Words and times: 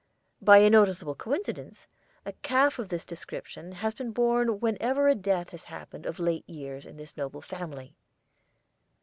By 0.41 0.57
a 0.57 0.69
noticeable 0.71 1.13
coincidence, 1.13 1.85
a 2.25 2.31
calf 2.33 2.79
of 2.79 2.89
this 2.89 3.05
description 3.05 3.71
has 3.71 3.93
been 3.93 4.09
born 4.13 4.59
whenever 4.59 5.07
a 5.07 5.13
death 5.13 5.51
has 5.51 5.65
happened 5.65 6.07
of 6.07 6.17
late 6.19 6.49
years 6.49 6.87
in 6.87 6.97
this 6.97 7.15
noble 7.15 7.41
family." 7.43 7.93